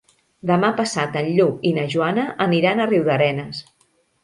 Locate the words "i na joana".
1.71-2.25